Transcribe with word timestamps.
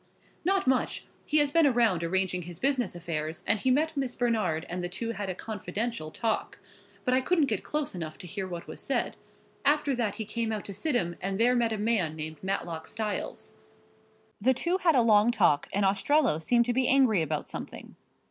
"Not 0.43 0.65
much. 0.65 1.05
He 1.27 1.37
has 1.37 1.51
been 1.51 1.67
around 1.67 2.03
arranging 2.03 2.41
his 2.41 2.57
business 2.57 2.95
affairs 2.95 3.43
and 3.45 3.59
he 3.59 3.69
met 3.69 3.95
Miss 3.95 4.15
Bernard 4.15 4.65
and 4.67 4.83
the 4.83 4.89
two 4.89 5.11
had 5.11 5.29
a 5.29 5.35
confidential 5.35 6.09
talk, 6.09 6.57
but 7.05 7.13
I 7.13 7.21
couldn't 7.21 7.45
get 7.45 7.63
close 7.63 7.93
enough 7.93 8.17
to 8.17 8.25
hear 8.25 8.47
what 8.47 8.65
was 8.65 8.81
said. 8.81 9.15
After 9.63 9.93
that 9.93 10.15
he 10.15 10.25
came 10.25 10.51
out 10.51 10.65
to 10.65 10.73
Sidham 10.73 11.15
and 11.21 11.39
there 11.39 11.53
met 11.55 11.71
a 11.71 11.77
man 11.77 12.15
named 12.15 12.37
Matlock 12.43 12.87
Styles." 12.87 13.51
"Go 13.51 13.55
on." 13.57 13.61
"The 14.41 14.53
two 14.55 14.77
had 14.79 14.95
a 14.95 15.03
long 15.03 15.29
talk, 15.29 15.69
and 15.71 15.85
Ostrello 15.85 16.39
seemed 16.41 16.65
to 16.65 16.73
be 16.73 16.87
angry 16.87 17.21
about 17.21 17.47
something. 17.47 17.95